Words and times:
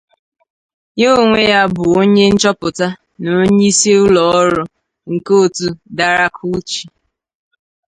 Ya 0.99 1.09
onwe 1.21 1.39
ya 1.51 1.61
bụ 1.73 1.83
onye 1.99 2.25
nchọpụta 2.33 2.87
na 3.21 3.29
onye 3.41 3.63
isi 3.71 3.91
ụlọ 4.03 4.21
ọrụ 4.41 4.63
nke 5.13 5.31
otu 5.43 5.67
Daralkuchi. 5.97 6.81